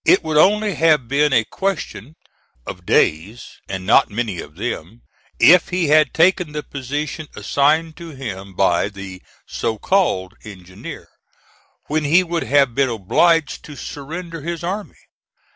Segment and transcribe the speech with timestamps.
[0.03, 2.15] It would only have been a question
[2.65, 5.03] of days, and not many of them,
[5.39, 11.07] if he had taken the position assigned to him by the so called engineer,
[11.85, 14.97] when he would have been obliged to surrender his army.